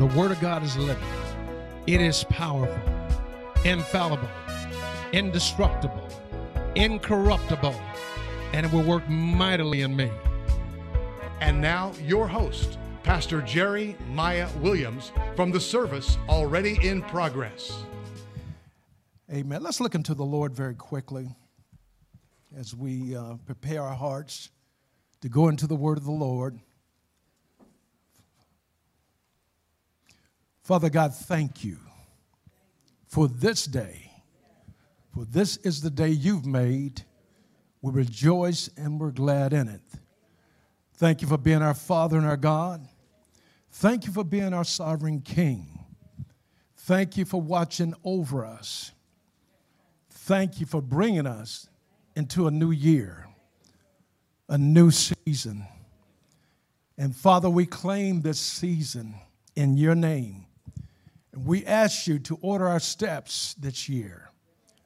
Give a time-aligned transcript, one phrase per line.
[0.00, 1.04] The Word of God is living,
[1.86, 2.80] it is powerful,
[3.66, 4.30] infallible,
[5.12, 6.08] indestructible,
[6.74, 7.74] incorruptible,
[8.54, 10.10] and it will work mightily in me.
[11.42, 17.84] And now, your host, Pastor Jerry Miah Williams, from the service already in progress.
[19.30, 19.62] Amen.
[19.62, 21.28] Let's look into the Lord very quickly
[22.56, 24.48] as we uh, prepare our hearts
[25.20, 26.58] to go into the word of the Lord.
[30.70, 31.78] Father God, thank you
[33.08, 34.08] for this day.
[35.12, 37.02] For this is the day you've made.
[37.82, 39.80] We rejoice and we're glad in it.
[40.94, 42.86] Thank you for being our Father and our God.
[43.72, 45.86] Thank you for being our sovereign King.
[46.76, 48.92] Thank you for watching over us.
[50.08, 51.68] Thank you for bringing us
[52.14, 53.26] into a new year,
[54.48, 55.66] a new season.
[56.96, 59.16] And Father, we claim this season
[59.56, 60.46] in your name.
[61.44, 64.30] We ask you to order our steps this year,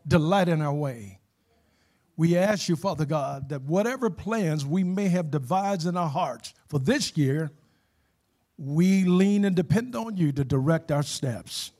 [0.06, 1.20] delight in our way.
[2.16, 6.54] We ask you, Father God, that whatever plans we may have devised in our hearts
[6.68, 7.50] for this year,
[8.56, 11.72] we lean and depend on you to direct our steps.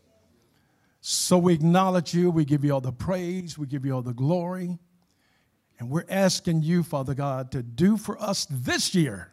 [1.00, 4.14] So we acknowledge you, we give you all the praise, we give you all the
[4.14, 4.78] glory.
[5.78, 9.33] And we're asking you, Father God, to do for us this year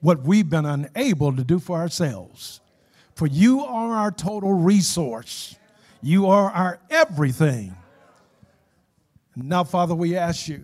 [0.00, 2.60] what we've been unable to do for ourselves.
[3.18, 5.56] For you are our total resource,
[6.00, 7.74] you are our everything.
[9.34, 10.62] Now, Father, we ask you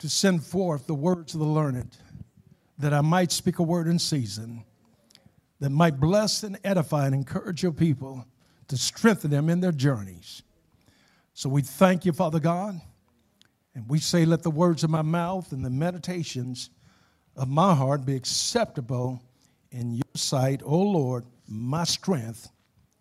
[0.00, 1.96] to send forth the words of the learned,
[2.78, 4.64] that I might speak a word in season,
[5.60, 8.26] that might bless and edify and encourage your people
[8.66, 10.42] to strengthen them in their journeys.
[11.32, 12.80] So we thank you, Father God.
[13.76, 16.70] And we say, let the words of my mouth and the meditations
[17.36, 19.22] of my heart be acceptable
[19.72, 22.50] in your sight, O Lord, my strength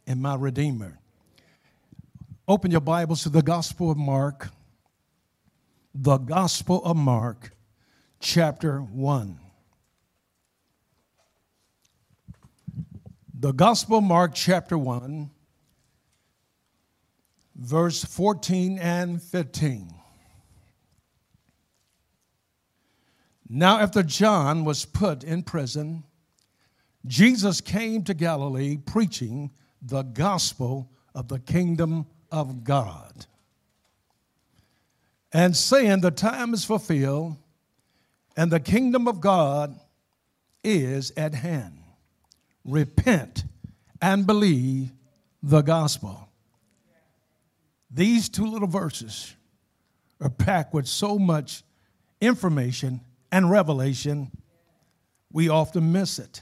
[0.07, 0.99] and my Redeemer.
[2.47, 4.49] Open your Bibles to the Gospel of Mark,
[5.93, 7.51] the Gospel of Mark,
[8.19, 9.37] chapter 1.
[13.37, 15.29] The Gospel of Mark, chapter 1,
[17.55, 19.93] verse 14 and 15.
[23.49, 26.03] Now, after John was put in prison,
[27.05, 29.51] Jesus came to Galilee preaching
[29.81, 33.25] the gospel of the kingdom of God
[35.33, 37.37] and saying, The time is fulfilled
[38.37, 39.79] and the kingdom of God
[40.63, 41.79] is at hand.
[42.63, 43.45] Repent
[44.01, 44.91] and believe
[45.41, 46.29] the gospel.
[47.89, 49.35] These two little verses
[50.21, 51.63] are packed with so much
[52.21, 53.01] information
[53.31, 54.31] and revelation,
[55.31, 56.41] we often miss it.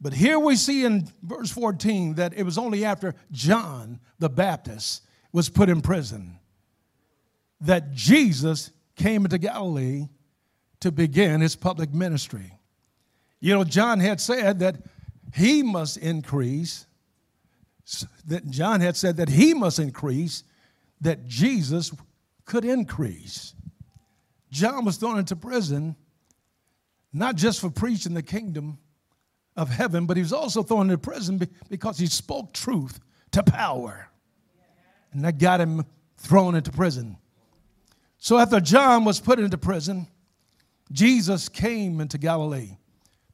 [0.00, 5.04] But here we see in verse 14 that it was only after John the Baptist
[5.32, 6.38] was put in prison
[7.60, 10.08] that Jesus came into Galilee
[10.80, 12.52] to begin his public ministry.
[13.40, 14.76] You know, John had said that
[15.34, 16.86] he must increase,
[18.26, 20.44] that John had said that he must increase,
[21.00, 21.92] that Jesus
[22.44, 23.54] could increase.
[24.50, 25.96] John was thrown into prison
[27.12, 28.78] not just for preaching the kingdom
[29.58, 33.00] of heaven, but he was also thrown into prison because he spoke truth
[33.32, 34.08] to power.
[35.12, 35.84] And that got him
[36.16, 37.18] thrown into prison.
[38.18, 40.06] So after John was put into prison,
[40.92, 42.76] Jesus came into Galilee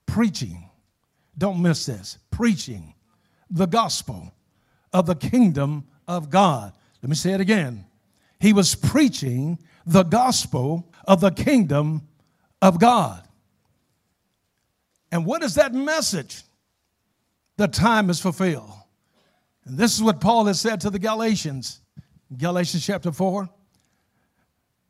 [0.07, 0.71] preaching.
[1.37, 2.95] Don't miss this preaching
[3.51, 4.33] the gospel
[4.93, 6.73] of the kingdom of God.
[7.03, 7.85] Let me say it again.
[8.41, 12.09] He was preaching the gospel of the kingdom
[12.63, 13.24] of God.
[15.15, 16.43] And what is that message?
[17.57, 18.73] The time is fulfilled.
[19.65, 21.81] And this is what Paul has said to the Galatians,
[22.37, 23.49] Galatians chapter 4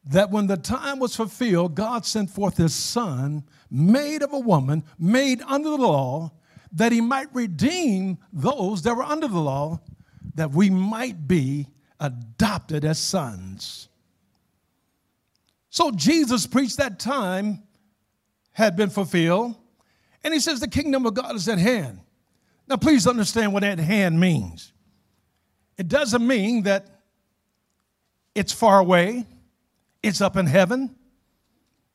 [0.06, 4.84] that when the time was fulfilled, God sent forth his son, made of a woman,
[4.98, 6.32] made under the law,
[6.72, 9.78] that he might redeem those that were under the law,
[10.36, 11.68] that we might be
[12.00, 13.90] adopted as sons.
[15.68, 17.62] So Jesus preached that time
[18.52, 19.56] had been fulfilled.
[20.24, 22.00] And he says the kingdom of God is at hand.
[22.66, 24.72] Now, please understand what at hand means.
[25.76, 26.86] It doesn't mean that
[28.34, 29.26] it's far away,
[30.02, 30.96] it's up in heaven.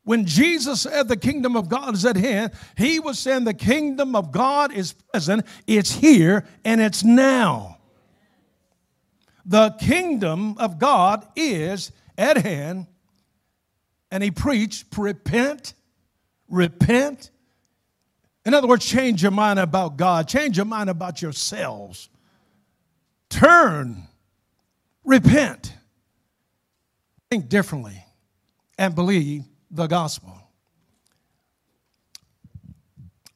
[0.04, 4.16] When Jesus said the kingdom of God is at hand, he was saying the kingdom
[4.16, 7.78] of God is present, it's here, and it's now.
[9.46, 12.88] The kingdom of God is at hand,
[14.12, 15.74] and he preached, repent,
[16.48, 17.30] repent.
[18.50, 22.10] In other words, change your mind about God, change your mind about yourselves.
[23.30, 24.07] Turn,
[25.06, 25.75] repent,
[27.30, 28.04] think differently,
[28.75, 30.36] and believe the gospel.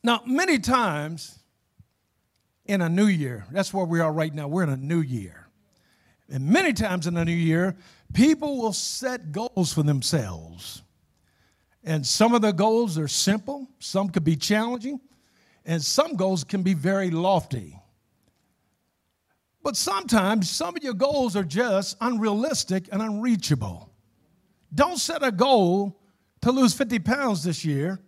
[0.02, 1.38] Now, many times
[2.66, 5.48] in a new year, that's where we are right now, we're in a new year.
[6.28, 7.76] And many times in a new year,
[8.16, 10.82] people will set goals for themselves.
[11.84, 15.02] And some of the goals are simple, some could be challenging,
[15.66, 17.78] and some goals can be very lofty.
[19.62, 23.90] But sometimes some of your goals are just unrealistic and unreachable.
[24.74, 26.00] Don't set a goal
[26.42, 28.00] to lose 50 pounds this year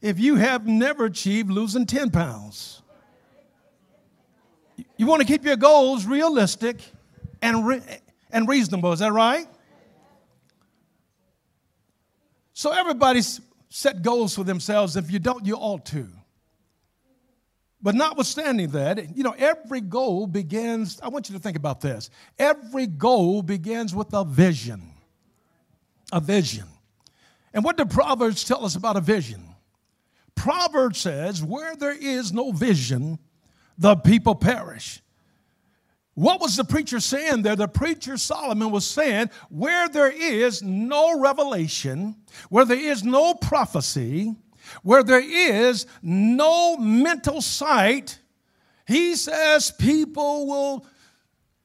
[0.00, 2.82] if you have never achieved losing 10 pounds.
[4.96, 6.76] You want to keep your goals realistic
[7.42, 7.82] and, re-
[8.30, 9.46] and reasonable, is that right?
[12.60, 13.22] So everybody
[13.70, 14.94] set goals for themselves.
[14.94, 16.06] If you don't, you ought to.
[17.80, 22.10] But notwithstanding that, you know, every goal begins, I want you to think about this.
[22.38, 24.82] Every goal begins with a vision.
[26.12, 26.66] A vision.
[27.54, 29.42] And what do Proverbs tell us about a vision?
[30.34, 33.18] Proverbs says, where there is no vision,
[33.78, 35.00] the people perish.
[36.20, 37.56] What was the preacher saying there?
[37.56, 42.14] The preacher Solomon was saying, where there is no revelation,
[42.50, 44.34] where there is no prophecy,
[44.82, 48.18] where there is no mental sight,
[48.86, 50.86] he says people will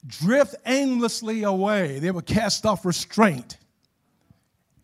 [0.07, 1.99] drift aimlessly away.
[1.99, 3.57] They will cast off restraint.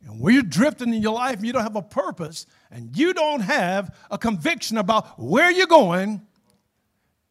[0.05, 3.13] And when you're drifting in your life and you don't have a purpose and you
[3.13, 6.27] don't have a conviction about where you're going,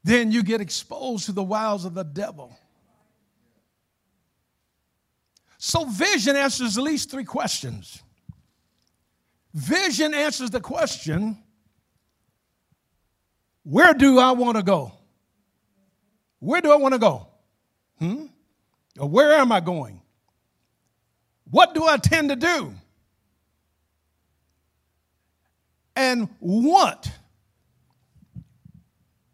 [0.03, 2.57] then you get exposed to the wiles of the devil.
[5.59, 8.03] So, vision answers at least three questions.
[9.53, 11.37] Vision answers the question
[13.63, 14.93] where do I want to go?
[16.39, 17.27] Where do I want to go?
[17.99, 18.27] Hmm?
[18.99, 20.01] Or where am I going?
[21.51, 22.73] What do I tend to do?
[25.95, 27.11] And what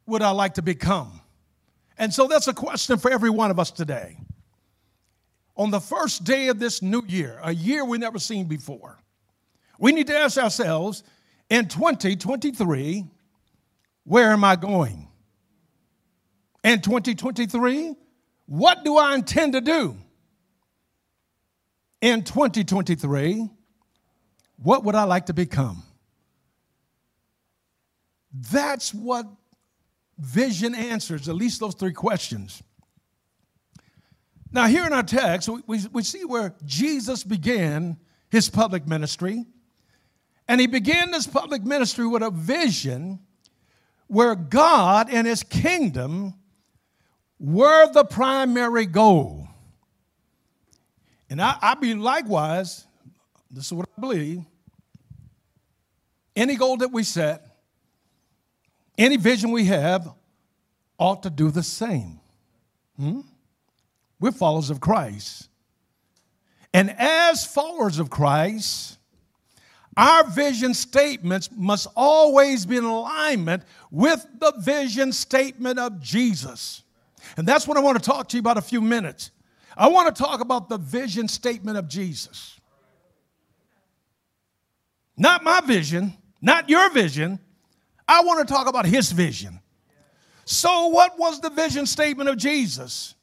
[0.06, 1.20] would I like to become?
[1.98, 4.16] And so that's a question for every one of us today.
[5.56, 8.98] On the first day of this new year, a year we've never seen before,
[9.78, 11.02] we need to ask ourselves
[11.48, 13.04] in 2023,
[14.04, 15.08] where am I going?
[16.62, 17.94] In 2023,
[18.46, 19.96] what do I intend to do?
[22.00, 23.48] In 2023,
[24.62, 25.82] what would I like to become?
[28.52, 29.26] That's what
[30.18, 32.62] vision answers, at least those three questions.
[34.52, 37.98] Now, here in our text, we, we, see where Jesus began
[38.30, 39.44] his public ministry.
[40.48, 43.18] And he began this public ministry with a vision
[44.06, 46.34] where God and his kingdom
[47.38, 49.48] were the primary goal.
[51.28, 52.86] And I, I believe likewise,
[53.50, 54.42] this is what I believe.
[56.36, 57.55] Any goal that we set,
[58.98, 60.08] any vision we have,
[60.98, 62.20] ought to do the same.
[62.98, 63.20] Hmm?
[64.18, 65.48] We're followers of Christ.
[66.72, 68.98] And as followers of Christ,
[69.96, 76.82] our vision statements must always be in alignment with the vision statement of Jesus.
[77.36, 79.30] And that's what I want to talk to you about a few minutes.
[79.76, 82.60] I want to talk about the vision statement of Jesus.
[85.16, 87.38] Not my vision, not your vision.
[88.08, 89.60] I want to talk about his vision.
[90.44, 93.14] So, what was the vision statement of Jesus?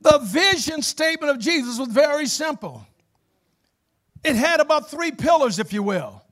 [0.00, 2.86] The vision statement of Jesus was very simple.
[4.24, 6.22] It had about three pillars, if you will.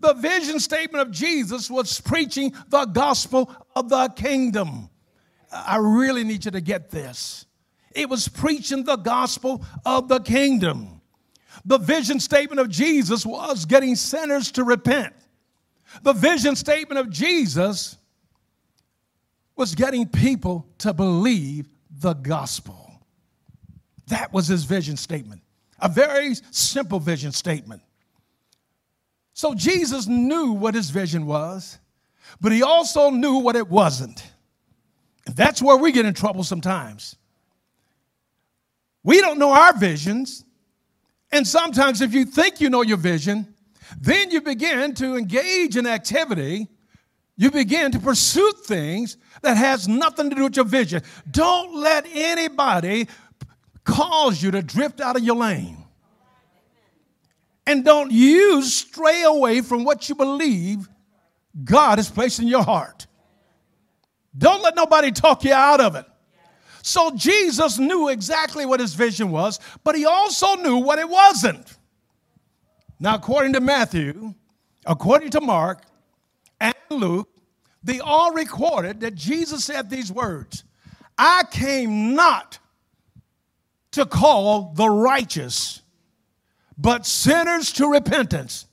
[0.00, 4.90] The vision statement of Jesus was preaching the gospel of the kingdom.
[5.50, 7.46] I really need you to get this.
[7.94, 11.00] It was preaching the gospel of the kingdom.
[11.64, 15.14] The vision statement of Jesus was getting sinners to repent.
[16.02, 17.96] The vision statement of Jesus
[19.56, 23.00] was getting people to believe the gospel.
[24.08, 25.42] That was his vision statement.
[25.80, 27.82] A very simple vision statement.
[29.32, 31.78] So Jesus knew what his vision was,
[32.40, 34.30] but he also knew what it wasn't.
[35.26, 37.16] And that's where we get in trouble sometimes.
[39.02, 40.44] We don't know our visions.
[41.30, 43.54] And sometimes, if you think you know your vision,
[44.00, 46.68] then you begin to engage in activity.
[47.36, 51.02] You begin to pursue things that has nothing to do with your vision.
[51.30, 53.08] Don't let anybody
[53.84, 55.76] cause you to drift out of your lane.
[57.66, 60.88] And don't you stray away from what you believe
[61.64, 63.06] God has placed in your heart.
[64.36, 66.04] Don't let nobody talk you out of it.
[66.82, 71.75] So Jesus knew exactly what his vision was, but he also knew what it wasn't.
[72.98, 74.34] Now, according to Matthew,
[74.86, 75.82] according to Mark,
[76.60, 77.28] and Luke,
[77.82, 80.64] they all recorded that Jesus said these words
[81.18, 82.58] I came not
[83.92, 85.82] to call the righteous,
[86.76, 88.66] but sinners to repentance.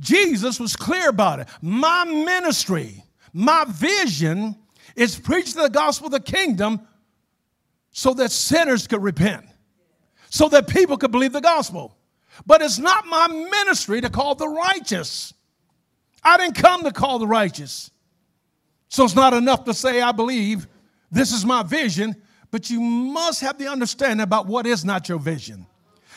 [0.00, 1.48] Jesus was clear about it.
[1.60, 4.56] My ministry, my vision
[4.96, 6.86] is preach the gospel of the kingdom
[7.92, 9.46] so that sinners could repent,
[10.30, 11.96] so that people could believe the gospel.
[12.46, 15.34] But it's not my ministry to call the righteous.
[16.22, 17.90] I didn't come to call the righteous.
[18.88, 20.66] So it's not enough to say, I believe
[21.10, 22.16] this is my vision,
[22.50, 25.66] but you must have the understanding about what is not your vision.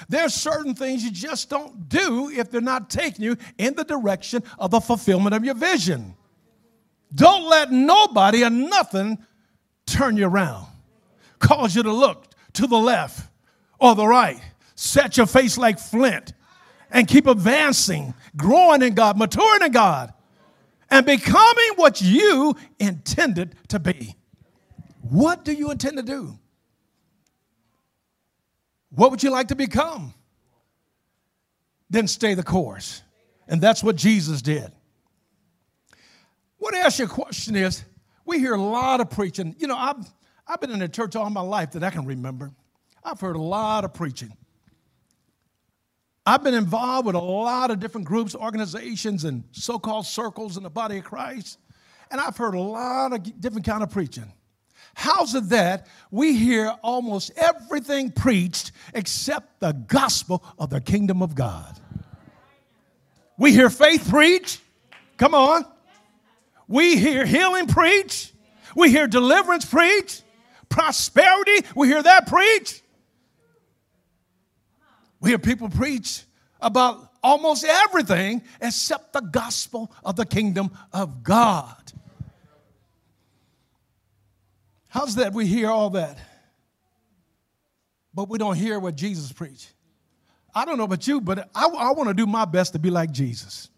[0.10, 3.84] There are certain things you just don't do if they're not taking you in the
[3.84, 6.16] direction of the fulfillment of your vision.
[7.14, 9.20] Don't let nobody or nothing
[9.86, 10.66] turn you around,
[11.40, 13.30] cause you to look to the left
[13.80, 14.42] or the right,
[14.84, 16.34] set your face like flint,
[16.92, 20.14] and keep advancing, growing in God, maturing in God,
[20.92, 24.16] and becoming what you intended to be.
[25.02, 26.38] What do you intend to do?
[28.90, 30.14] What would you like to become?
[31.90, 33.02] Then stay the course.
[33.48, 34.72] And that's what Jesus did.
[36.58, 37.84] What I ask you a question is
[38.26, 39.56] we hear a lot of preaching.
[39.58, 40.06] You know, I've,
[40.48, 42.52] I've been in the church all my life that I can remember.
[43.04, 44.36] I've heard a lot of preaching.
[46.26, 50.64] I've been involved with a lot of different groups, organizations, and so called circles in
[50.64, 51.60] the body of Christ.
[52.10, 54.32] And I've heard a lot of different kind of preaching.
[54.96, 61.36] How's it that we hear almost everything preached except the gospel of the kingdom of
[61.36, 61.80] God?
[63.38, 64.60] We hear faith preach.
[65.18, 65.66] Come on.
[66.68, 68.32] We hear healing preach.
[68.76, 70.22] We hear deliverance preach.
[70.70, 72.83] Prosperity, we hear that preach.
[75.24, 76.26] We hear people preach
[76.60, 81.94] about almost everything except the gospel of the kingdom of God.
[84.90, 86.18] How's that we hear all that,
[88.14, 89.72] but we don't hear what Jesus preached?
[90.54, 92.90] I don't know about you, but I, I want to do my best to be
[92.90, 93.70] like Jesus.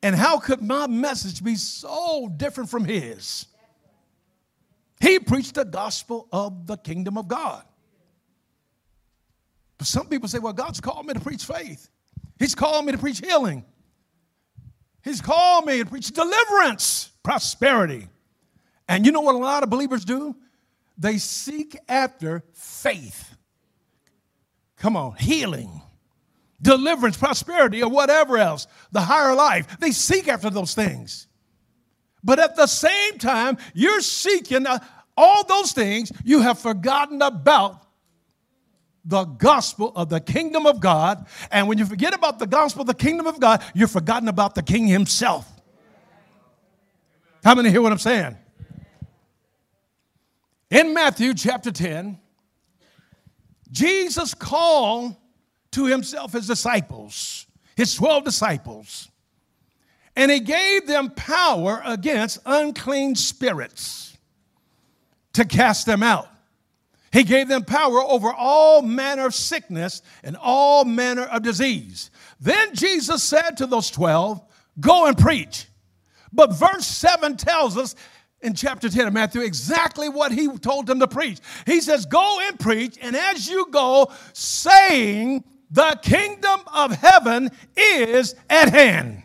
[0.00, 3.46] And how could my message be so different from his?
[5.00, 7.64] He preached the gospel of the kingdom of God.
[9.82, 11.90] But some people say, well, God's called me to preach faith.
[12.38, 13.64] He's called me to preach healing.
[15.02, 18.06] He's called me to preach deliverance, prosperity.
[18.86, 20.36] And you know what a lot of believers do?
[20.96, 23.34] They seek after faith.
[24.76, 25.82] Come on, healing,
[26.62, 29.80] deliverance, prosperity, or whatever else, the higher life.
[29.80, 31.26] They seek after those things.
[32.22, 34.78] But at the same time, you're seeking uh,
[35.16, 37.84] all those things, you have forgotten about
[39.04, 41.26] the gospel of the kingdom of God.
[41.50, 44.54] And when you forget about the gospel of the kingdom of God, you're forgotten about
[44.54, 45.48] the king himself.
[47.44, 48.36] How many hear what I'm saying?
[50.70, 52.18] In Matthew chapter 10,
[53.70, 55.16] Jesus called
[55.72, 59.08] to himself his disciples, his 12 disciples,
[60.14, 64.16] and he gave them power against unclean spirits
[65.32, 66.28] to cast them out.
[67.12, 72.10] He gave them power over all manner of sickness and all manner of disease.
[72.40, 74.40] Then Jesus said to those 12,
[74.80, 75.66] Go and preach.
[76.32, 77.94] But verse 7 tells us
[78.40, 81.38] in chapter 10 of Matthew exactly what he told them to preach.
[81.66, 88.34] He says, Go and preach, and as you go, saying, The kingdom of heaven is
[88.48, 89.22] at hand.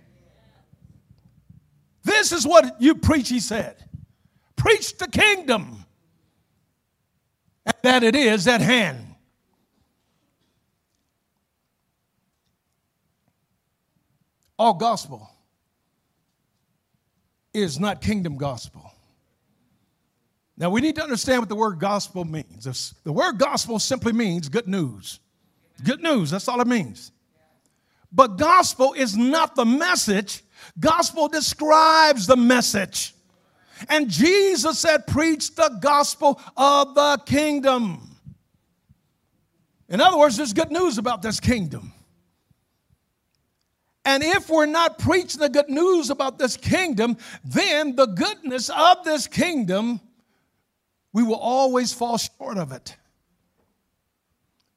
[2.03, 3.83] This is what you preach, he said.
[4.57, 5.85] Preach the kingdom,
[7.87, 9.15] that it is at hand.
[14.59, 15.29] All gospel
[17.53, 18.91] is not kingdom gospel.
[20.57, 22.93] Now, we need to understand what the word gospel means.
[23.05, 25.21] The word gospel simply means good news.
[25.81, 27.13] Good news, that's all it means.
[28.11, 30.43] But gospel is not the message,
[30.77, 33.13] gospel describes the message.
[33.89, 38.17] And Jesus said, Preach the gospel of the kingdom.
[39.89, 41.93] In other words, there's good news about this kingdom.
[44.03, 49.03] And if we're not preaching the good news about this kingdom, then the goodness of
[49.03, 49.99] this kingdom
[51.13, 52.95] we will always fall short of it.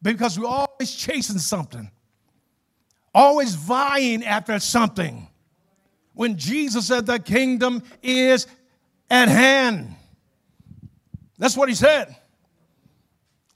[0.03, 1.91] Because we're always chasing something,
[3.15, 5.29] always vying after something.
[6.15, 8.47] when Jesus said the kingdom is
[9.11, 9.95] at hand.
[11.39, 12.15] That's what he said.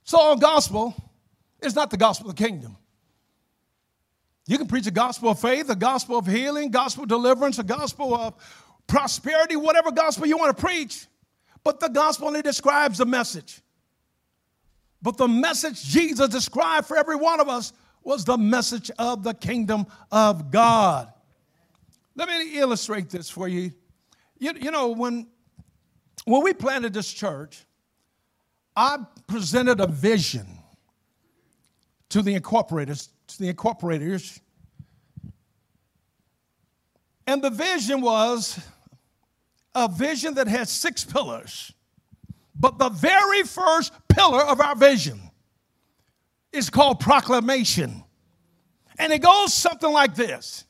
[0.04, 0.94] So, our gospel
[1.62, 2.76] is not the gospel of the kingdom.
[4.46, 7.64] You can preach a gospel of faith, a gospel of healing, gospel of deliverance, a
[7.64, 8.34] gospel of
[8.86, 11.06] prosperity, whatever gospel you want to preach.
[11.62, 13.62] But the gospel only describes the message.
[15.00, 19.32] But the message Jesus described for every one of us was the message of the
[19.32, 21.10] kingdom of God.
[22.14, 23.72] Let me illustrate this for you.
[24.38, 25.26] You, you know, when,
[26.24, 27.64] when we planted this church,
[28.76, 30.46] I presented a vision
[32.10, 34.40] to the incorporators, to the incorporators.
[37.26, 38.60] And the vision was
[39.74, 41.72] a vision that had six pillars.
[42.54, 45.20] But the very first pillar of our vision
[46.52, 48.04] is called proclamation.
[48.98, 50.64] And it goes something like this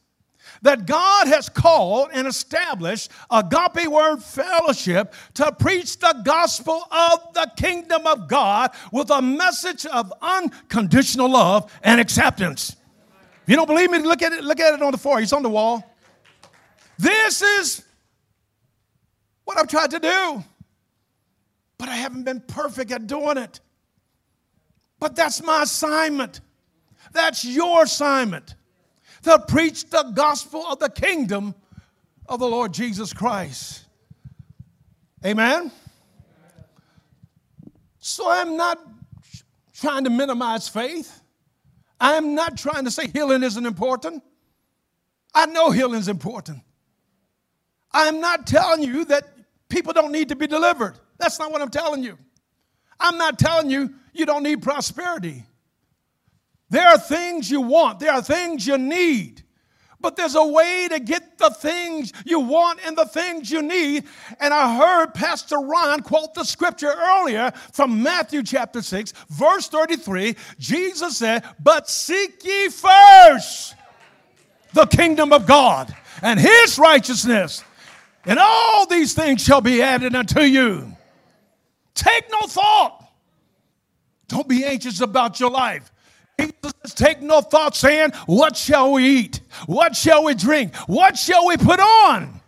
[0.62, 7.50] that God has called and established Agape Word Fellowship to preach the gospel of the
[7.56, 12.76] kingdom of God with a message of unconditional love and acceptance.
[13.42, 15.20] If you don't believe me, look at it, look at it on the floor.
[15.20, 15.94] It's on the wall.
[16.98, 17.84] This is
[19.44, 20.44] what I've tried to do,
[21.76, 23.60] but I haven't been perfect at doing it.
[24.98, 26.40] But that's my assignment.
[27.12, 28.54] That's your assignment
[29.24, 31.54] to preach the gospel of the kingdom
[32.26, 33.84] of the Lord Jesus Christ.
[35.24, 35.70] Amen?
[37.98, 38.78] So I'm not
[39.72, 41.22] trying to minimize faith.
[42.00, 44.22] I'm not trying to say healing isn't important.
[45.34, 46.58] I know healing is important.
[47.92, 49.28] I'm not telling you that
[49.68, 50.98] people don't need to be delivered.
[51.18, 52.18] That's not what I'm telling you.
[53.00, 55.44] I'm not telling you you don't need prosperity.
[56.70, 59.42] There are things you want, there are things you need.
[60.04, 64.04] But there's a way to get the things you want and the things you need.
[64.38, 70.36] And I heard Pastor Ron quote the scripture earlier from Matthew chapter 6, verse 33.
[70.58, 73.76] Jesus said, But seek ye first
[74.74, 77.64] the kingdom of God and his righteousness,
[78.26, 80.94] and all these things shall be added unto you.
[81.94, 83.08] Take no thought.
[84.28, 85.90] Don't be anxious about your life.
[86.94, 89.40] Take no thought, saying, What shall we eat?
[89.66, 90.74] What shall we drink?
[90.86, 92.40] What shall we put on?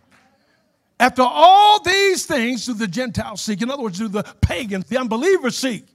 [0.99, 3.61] After all these things do the Gentiles seek.
[3.61, 5.85] In other words, do the pagans, the unbelievers seek.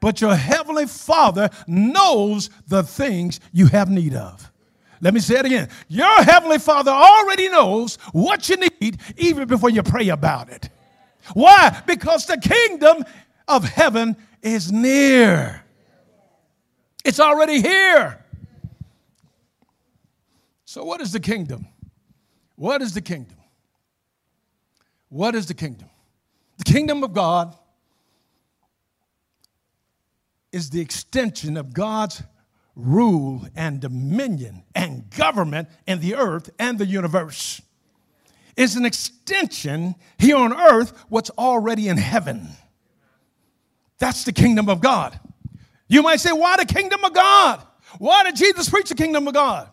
[0.00, 4.50] But your heavenly Father knows the things you have need of.
[5.02, 5.68] Let me say it again.
[5.88, 10.68] Your heavenly Father already knows what you need even before you pray about it.
[11.34, 11.82] Why?
[11.86, 13.04] Because the kingdom
[13.46, 15.62] of heaven is near.
[17.04, 18.24] It's already here.
[20.64, 21.66] So, what is the kingdom?
[22.56, 23.38] What is the kingdom?
[25.08, 25.88] What is the kingdom?
[26.58, 27.56] The kingdom of God
[30.52, 32.22] is the extension of God's
[32.76, 37.60] rule and dominion and government in the earth and the universe.
[38.56, 42.48] It's an extension here on earth what's already in heaven.
[43.98, 45.18] That's the kingdom of God.
[45.90, 47.66] You might say, why the kingdom of God?
[47.98, 49.68] Why did Jesus preach the kingdom of God?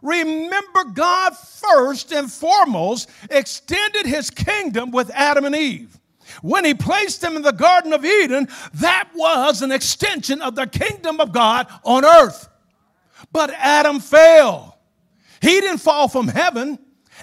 [0.00, 6.00] Remember, God first and foremost extended his kingdom with Adam and Eve.
[6.40, 10.66] When he placed them in the Garden of Eden, that was an extension of the
[10.66, 12.48] kingdom of God on earth.
[13.30, 14.78] But Adam fell.
[15.42, 16.78] He didn't fall from heaven.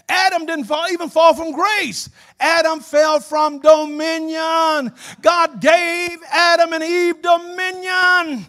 [0.10, 2.10] Adam didn't fall, even fall from grace.
[2.40, 4.94] Adam fell from dominion.
[5.22, 8.48] God gave Adam and Eve dominion.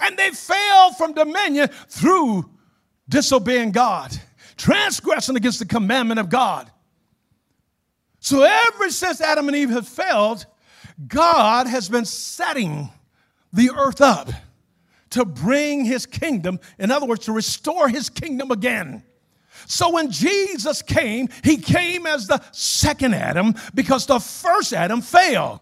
[0.00, 2.50] And they fell from dominion through
[3.08, 4.12] disobeying God,
[4.56, 6.70] transgressing against the commandment of God.
[8.20, 10.46] So, ever since Adam and Eve have failed,
[11.08, 12.90] God has been setting
[13.52, 14.30] the earth up
[15.10, 19.02] to bring his kingdom, in other words, to restore his kingdom again.
[19.66, 25.60] So when Jesus came, he came as the second Adam because the first Adam failed.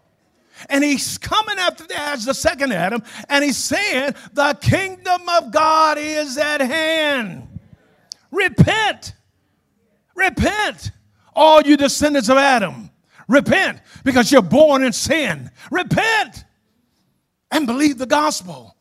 [0.69, 5.97] And he's coming after as the second Adam, and he's saying, The kingdom of God
[5.97, 7.47] is at hand.
[8.29, 9.13] Repent.
[10.15, 10.91] Repent,
[11.35, 12.91] all you descendants of Adam.
[13.27, 15.49] Repent because you're born in sin.
[15.71, 16.43] Repent
[17.49, 18.75] and believe the gospel.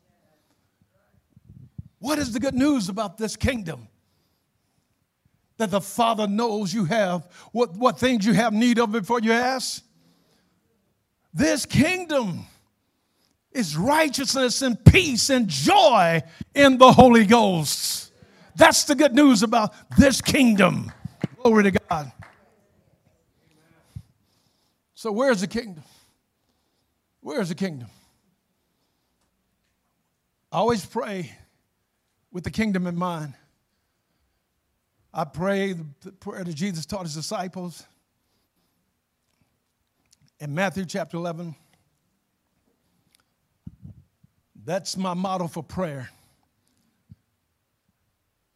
[1.99, 3.89] What is the good news about this kingdom?
[5.61, 9.33] That the Father knows you have, what, what things you have need of before you
[9.33, 9.85] ask?
[11.35, 12.47] This kingdom
[13.53, 16.23] is righteousness and peace and joy
[16.55, 18.11] in the Holy Ghost.
[18.57, 20.91] That's the good news about this kingdom.
[21.43, 22.11] Glory to God.
[24.95, 25.85] So, where's the kingdom?
[27.21, 27.89] Where's the kingdom?
[30.51, 31.33] I always pray
[32.33, 33.35] with the kingdom in mind.
[35.13, 37.85] I pray the prayer that Jesus taught his disciples
[40.39, 41.55] in Matthew chapter 11.
[44.65, 46.11] That's my model for prayer.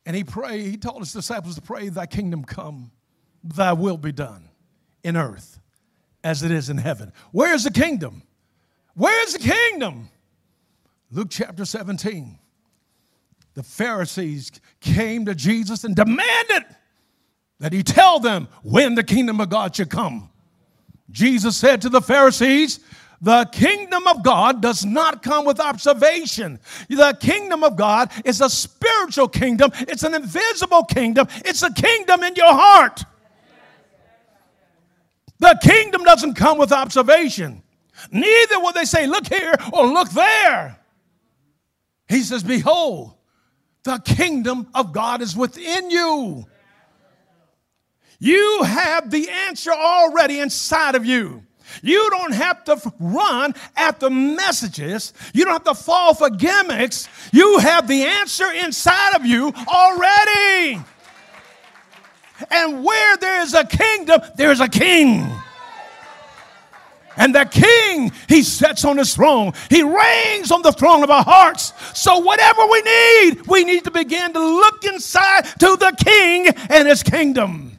[0.06, 2.92] And he prayed, he taught his disciples to pray, Thy kingdom come,
[3.42, 4.48] thy will be done
[5.02, 5.58] in earth
[6.22, 7.12] as it is in heaven.
[7.32, 8.22] Where's the kingdom?
[8.94, 10.08] Where's the kingdom?
[11.10, 12.38] Luke chapter 17.
[13.54, 16.64] The Pharisees came to Jesus and demanded
[17.60, 20.30] that he tell them when the kingdom of God should come.
[21.10, 22.80] Jesus said to the Pharisees,
[23.20, 26.58] the kingdom of God does not come with observation.
[26.88, 32.22] The kingdom of God is a spiritual kingdom, it's an invisible kingdom, it's a kingdom
[32.22, 33.02] in your heart.
[35.38, 37.62] The kingdom doesn't come with observation.
[38.10, 40.78] Neither will they say, Look here or look there.
[42.08, 43.14] He says, Behold,
[43.84, 46.46] the kingdom of God is within you.
[48.18, 51.42] You have the answer already inside of you.
[51.82, 55.12] You don't have to run after messages.
[55.32, 57.08] You don't have to fall for gimmicks.
[57.32, 60.82] You have the answer inside of you already.
[62.50, 65.26] And where there is a kingdom, there is a king.
[67.16, 69.52] And the king, he sits on his throne.
[69.70, 71.72] He reigns on the throne of our hearts.
[71.98, 76.88] So, whatever we need, we need to begin to look inside to the king and
[76.88, 77.78] his kingdom.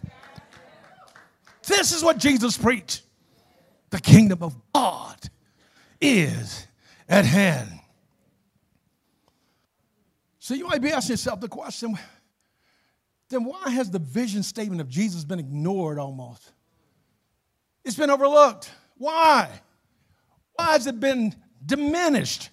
[1.68, 3.02] This is what Jesus preached
[3.90, 5.18] the kingdom of God
[6.02, 6.68] is
[7.08, 7.70] at hand.
[10.40, 11.98] So you might be asking yourself the question
[13.30, 16.52] then why has the vision statement of Jesus been ignored almost?
[17.84, 18.70] It's been overlooked.
[18.98, 19.50] Why?
[20.56, 22.50] Why has it been diminished?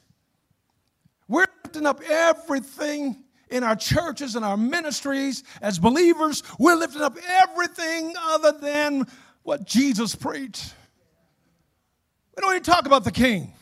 [1.28, 6.42] We're lifting up everything in our churches and our ministries as believers.
[6.58, 9.06] We're lifting up everything other than
[9.42, 10.74] what Jesus preached.
[12.36, 13.52] We don't even talk about the king.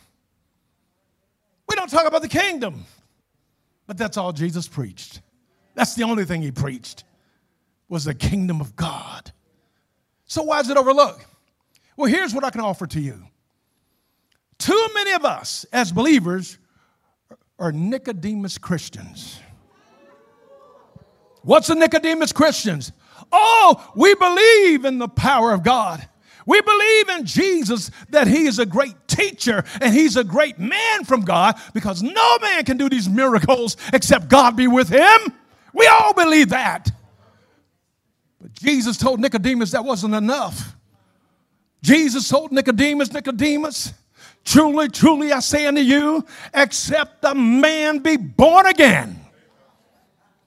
[1.68, 2.84] We don't talk about the kingdom.
[3.86, 5.20] But that's all Jesus preached.
[5.74, 7.04] That's the only thing he preached
[7.88, 9.32] was the kingdom of God.
[10.26, 11.26] So why is it overlooked?
[11.96, 13.22] Well, here's what I can offer to you.
[14.58, 16.58] Too many of us as believers
[17.58, 19.40] are Nicodemus Christians.
[21.42, 22.92] What's a Nicodemus Christians?
[23.32, 26.06] Oh, we believe in the power of God.
[26.46, 31.04] We believe in Jesus that he is a great teacher and he's a great man
[31.04, 35.32] from God because no man can do these miracles except God be with him.
[35.72, 36.90] We all believe that.
[38.40, 40.74] But Jesus told Nicodemus that wasn't enough.
[41.82, 43.92] Jesus told Nicodemus, Nicodemus,
[44.44, 49.18] truly, truly I say unto you, except a man be born again,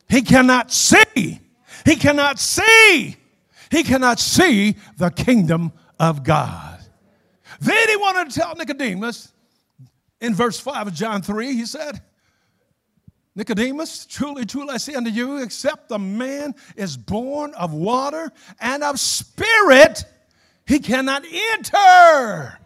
[0.08, 1.40] he cannot see.
[1.86, 3.16] He cannot see.
[3.72, 6.80] He cannot see the kingdom of God.
[7.60, 9.32] Then he wanted to tell Nicodemus
[10.22, 12.02] in verse 5 of John 3, he said,
[13.36, 18.84] Nicodemus, truly, truly I say unto you, except a man is born of water and
[18.84, 20.06] of spirit,
[20.66, 22.60] he cannot enter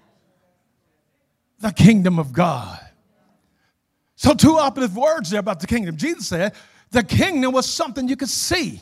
[1.59, 2.79] the kingdom of God.
[4.15, 5.97] So, two operative words there about the kingdom.
[5.97, 6.53] Jesus said
[6.91, 8.81] the kingdom was something you could see.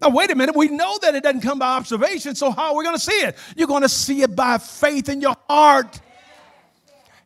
[0.00, 0.54] Now, wait a minute.
[0.54, 3.12] We know that it doesn't come by observation, so how are we going to see
[3.12, 3.36] it?
[3.56, 6.00] You're going to see it by faith in your heart.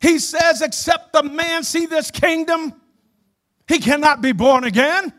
[0.01, 2.73] He says, except the man see this kingdom,
[3.66, 5.12] he cannot be born again.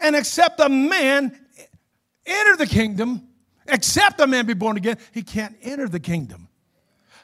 [0.00, 1.38] And except a man
[2.26, 3.28] enter the kingdom,
[3.66, 6.48] except a man be born again, he can't enter the kingdom.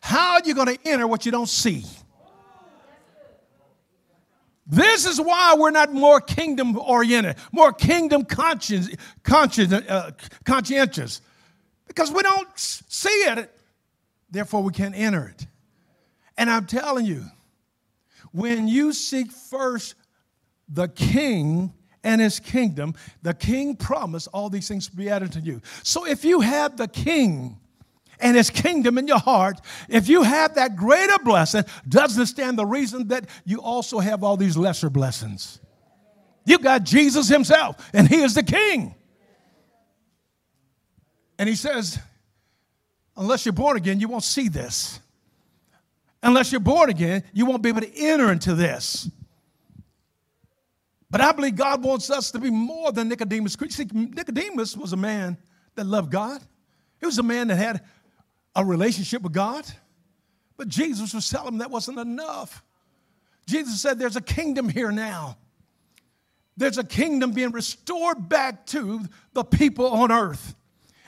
[0.00, 1.84] How are you going to enter what you don't see?
[4.66, 8.88] This is why we're not more kingdom oriented, more kingdom conscious,
[9.24, 10.12] conscious, uh,
[10.44, 11.20] conscientious,
[11.88, 13.50] because we don't see it,
[14.30, 15.46] therefore we can't enter it.
[16.38, 17.24] And I'm telling you,
[18.30, 19.96] when you seek first
[20.68, 25.40] the king and his kingdom, the king promised all these things to be added to
[25.40, 25.60] you.
[25.82, 27.58] So if you have the king,
[28.22, 32.66] and his kingdom in your heart, if you have that greater blessing, doesn't stand the
[32.66, 35.58] reason that you also have all these lesser blessings.
[36.44, 38.94] You got Jesus himself, and he is the king.
[41.38, 41.98] And he says,
[43.16, 45.00] unless you're born again, you won't see this.
[46.22, 49.08] Unless you're born again, you won't be able to enter into this.
[51.10, 53.56] But I believe God wants us to be more than Nicodemus.
[53.68, 55.36] See, Nicodemus was a man
[55.74, 56.40] that loved God.
[57.00, 57.80] He was a man that had
[58.54, 59.64] a relationship with God.
[60.56, 62.62] But Jesus was telling him that wasn't enough.
[63.46, 65.36] Jesus said, There's a kingdom here now.
[66.56, 69.00] There's a kingdom being restored back to
[69.32, 70.54] the people on earth.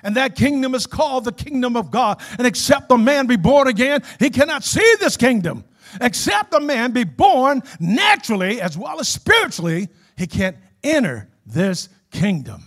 [0.03, 2.21] And that kingdom is called the kingdom of God.
[2.39, 5.65] And except a man be born again, he cannot see this kingdom.
[6.01, 12.65] Except a man be born naturally as well as spiritually, he can't enter this kingdom.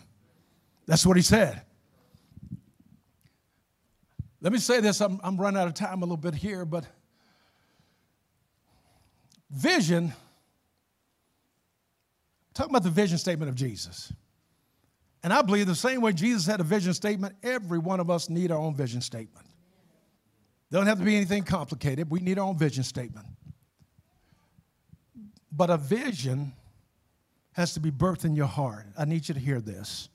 [0.86, 1.62] That's what he said.
[4.42, 6.86] Let me say this I'm, I'm running out of time a little bit here, but
[9.50, 10.14] vision,
[12.54, 14.14] talking about the vision statement of Jesus.
[15.24, 18.30] And I believe the same way Jesus had a vision statement, every one of us
[18.30, 19.48] need our own vision statement.
[20.72, 22.10] Don't have to be anything complicated.
[22.10, 23.28] We need our own vision statement.
[25.52, 26.54] But a vision
[27.54, 28.88] has to be birthed in your heart.
[28.98, 30.10] I need you to hear this.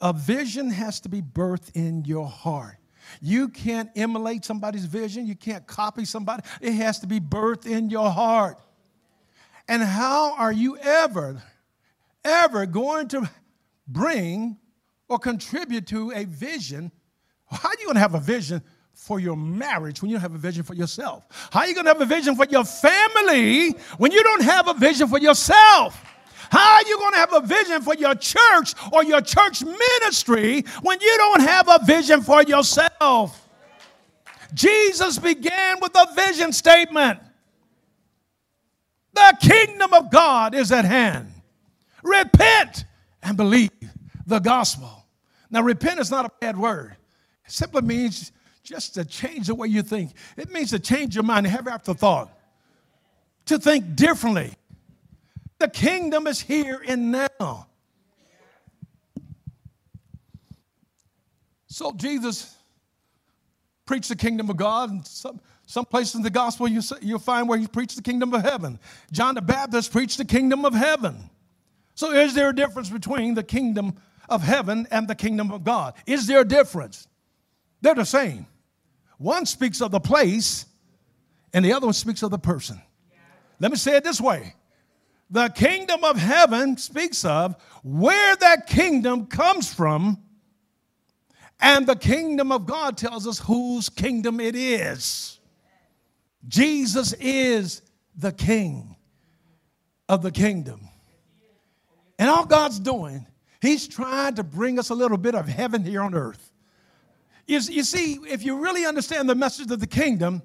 [0.00, 2.76] A vision has to be birthed in your heart.
[3.20, 6.42] You can't emulate somebody's vision, you can't copy somebody.
[6.60, 8.58] It has to be birthed in your heart.
[9.68, 11.42] And how are you ever,
[12.24, 13.28] ever going to
[13.88, 14.58] bring
[15.08, 16.92] or contribute to a vision?
[17.50, 18.62] How are you going to have a vision
[18.96, 21.26] for your marriage when you don't have a vision for yourself?
[21.52, 24.68] How are you going to have a vision for your family when you don't have
[24.68, 26.02] a vision for yourself?
[26.50, 30.64] How are you going to have a vision for your church or your church ministry
[30.82, 33.48] when you don't have a vision for yourself?
[34.54, 37.20] Jesus began with a vision statement.
[39.12, 41.32] The kingdom of God is at hand.
[42.02, 42.86] Repent
[43.22, 43.70] and believe
[44.26, 45.04] the gospel.
[45.50, 46.96] Now, repent is not a bad word.
[47.44, 48.32] It simply means
[48.66, 50.12] just to change the way you think.
[50.36, 52.36] It means to change your mind, have afterthought,
[53.46, 54.52] to think differently.
[55.58, 57.68] The kingdom is here and now.
[61.68, 62.54] So Jesus
[63.86, 67.48] preached the kingdom of God, and some, some places in the gospel you, you'll find
[67.48, 68.80] where he preached the kingdom of heaven.
[69.12, 71.30] John the Baptist preached the kingdom of heaven.
[71.94, 73.94] So is there a difference between the kingdom
[74.28, 75.94] of heaven and the kingdom of God?
[76.04, 77.06] Is there a difference?
[77.80, 78.46] They're the same.
[79.18, 80.66] One speaks of the place,
[81.52, 82.80] and the other one speaks of the person.
[83.58, 84.54] Let me say it this way
[85.30, 90.22] the kingdom of heaven speaks of where that kingdom comes from,
[91.60, 95.40] and the kingdom of God tells us whose kingdom it is.
[96.46, 97.82] Jesus is
[98.16, 98.96] the king
[100.08, 100.88] of the kingdom.
[102.18, 103.26] And all God's doing,
[103.60, 106.52] He's trying to bring us a little bit of heaven here on earth.
[107.46, 110.42] You, you see, if you really understand the message of the kingdom,